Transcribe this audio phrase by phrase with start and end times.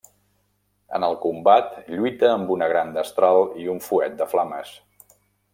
[0.99, 4.77] En el combat lluita amb una gran destral i un fuet de flames.